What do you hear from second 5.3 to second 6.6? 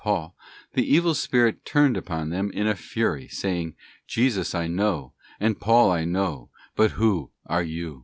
and. Paul I know,